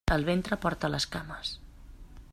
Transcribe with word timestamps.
El 0.15 0.23
ventre 0.29 0.57
porta 0.63 0.89
les 0.95 1.05
cames. 1.17 1.55